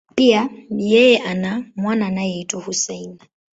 [0.15, 3.17] Pia, yeye ana mwana anayeitwa Hussein.